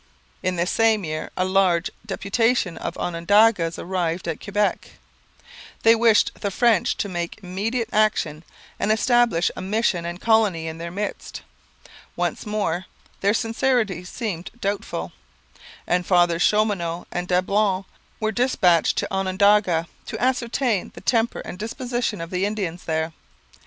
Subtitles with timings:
[0.41, 4.93] In this same year a large deputation of Onondagas arrived at Quebec.
[5.83, 8.43] They wished the French to take immediate action
[8.79, 11.43] and establish a mission and colony in their midst.
[12.15, 12.87] Once more
[13.19, 15.11] their sincerity seemed doubtful;
[15.85, 17.85] and Fathers Chaumonot and Dablon
[18.19, 23.13] were dispatched to Onondaga to ascertain the temper and disposition of the Indians there.